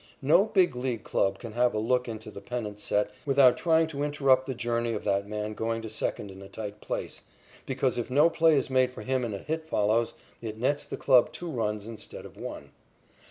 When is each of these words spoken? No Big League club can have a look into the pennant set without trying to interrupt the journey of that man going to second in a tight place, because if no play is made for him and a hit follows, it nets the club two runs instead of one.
No 0.23 0.45
Big 0.45 0.75
League 0.75 1.03
club 1.03 1.37
can 1.37 1.51
have 1.51 1.75
a 1.75 1.77
look 1.77 2.07
into 2.07 2.31
the 2.31 2.41
pennant 2.41 2.79
set 2.79 3.11
without 3.23 3.55
trying 3.55 3.85
to 3.85 4.01
interrupt 4.01 4.47
the 4.47 4.55
journey 4.55 4.93
of 4.93 5.03
that 5.03 5.27
man 5.29 5.53
going 5.53 5.83
to 5.83 5.89
second 5.89 6.31
in 6.31 6.41
a 6.41 6.49
tight 6.49 6.81
place, 6.81 7.21
because 7.67 7.99
if 7.99 8.09
no 8.09 8.27
play 8.27 8.55
is 8.57 8.67
made 8.71 8.95
for 8.95 9.03
him 9.03 9.23
and 9.23 9.35
a 9.35 9.37
hit 9.37 9.67
follows, 9.67 10.15
it 10.41 10.57
nets 10.57 10.85
the 10.85 10.97
club 10.97 11.31
two 11.31 11.51
runs 11.51 11.85
instead 11.85 12.25
of 12.25 12.35
one. 12.35 12.71